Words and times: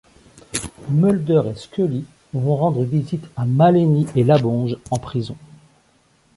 Mulder 0.89 1.43
et 1.51 1.55
Scully 1.55 2.05
vont 2.33 2.55
rendre 2.55 2.83
visite 2.83 3.23
à 3.35 3.45
Maleeni 3.45 4.07
et 4.15 4.23
LaBonge 4.23 4.77
en 4.89 4.97
prison. 4.97 5.37